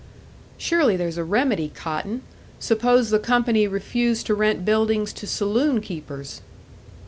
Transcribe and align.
"Surely 0.57 0.97
there's 0.97 1.19
a 1.19 1.23
remedy, 1.23 1.71
Cotton! 1.75 2.23
Suppose 2.59 3.11
the 3.11 3.19
company 3.19 3.67
refused 3.67 4.25
to 4.25 4.33
rent 4.33 4.65
buildings 4.65 5.13
to 5.13 5.27
saloon 5.27 5.79
keepers?" 5.79 6.41